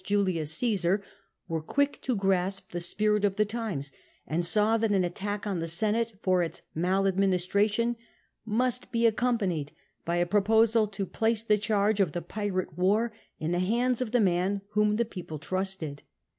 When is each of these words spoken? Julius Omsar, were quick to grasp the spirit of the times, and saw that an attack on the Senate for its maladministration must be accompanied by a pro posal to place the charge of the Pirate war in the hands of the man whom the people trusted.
Julius 0.03 0.59
Omsar, 0.63 1.03
were 1.47 1.61
quick 1.61 2.01
to 2.01 2.15
grasp 2.15 2.71
the 2.71 2.79
spirit 2.81 3.23
of 3.23 3.35
the 3.35 3.45
times, 3.45 3.91
and 4.25 4.43
saw 4.43 4.75
that 4.77 4.89
an 4.91 5.03
attack 5.03 5.45
on 5.45 5.59
the 5.59 5.67
Senate 5.67 6.13
for 6.23 6.41
its 6.41 6.63
maladministration 6.73 7.95
must 8.43 8.91
be 8.91 9.05
accompanied 9.05 9.73
by 10.03 10.15
a 10.15 10.25
pro 10.25 10.41
posal 10.41 10.91
to 10.91 11.05
place 11.05 11.43
the 11.43 11.59
charge 11.59 11.99
of 11.99 12.13
the 12.13 12.21
Pirate 12.23 12.75
war 12.75 13.13
in 13.37 13.51
the 13.51 13.59
hands 13.59 14.01
of 14.01 14.09
the 14.09 14.19
man 14.19 14.61
whom 14.69 14.95
the 14.95 15.05
people 15.05 15.37
trusted. 15.37 16.01